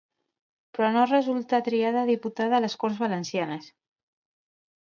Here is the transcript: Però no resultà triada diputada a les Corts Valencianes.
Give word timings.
Però 0.77 0.87
no 0.95 1.03
resultà 1.09 1.59
triada 1.69 2.05
diputada 2.13 2.57
a 2.61 2.65
les 2.65 2.79
Corts 2.85 3.05
Valencianes. 3.05 3.73